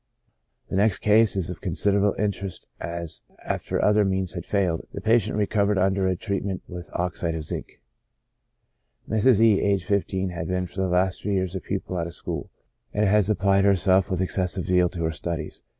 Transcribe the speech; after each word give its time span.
The 0.71 0.75
next 0.75 0.97
case 0.97 1.35
is 1.35 1.51
of 1.51 1.61
considerable 1.61 2.15
interest, 2.17 2.65
as, 2.79 3.21
after 3.45 3.79
other 3.85 4.03
means 4.03 4.33
had 4.33 4.45
failed, 4.47 4.87
the 4.93 4.99
patient 4.99 5.37
recovered 5.37 5.77
under 5.77 6.07
a 6.07 6.15
treatment 6.15 6.63
with 6.67 6.89
oxide 6.93 7.35
of 7.35 7.43
zinc. 7.43 7.79
Miss 9.05 9.27
E—, 9.39 9.61
aged 9.61 9.85
15, 9.85 10.29
has 10.29 10.47
been 10.47 10.65
for 10.65 10.81
the 10.81 10.87
last 10.87 11.21
three 11.21 11.35
years 11.35 11.53
a 11.53 11.59
pupil 11.61 11.97
at 11.99 11.99
a 11.99 12.03
public 12.05 12.13
school, 12.13 12.49
and 12.91 13.05
has 13.07 13.29
applied 13.29 13.63
herself 13.63 14.09
with 14.09 14.21
excessive 14.21 14.63
zeal 14.63 14.89
to 14.89 15.03
her 15.03 15.11
studies. 15.11 15.61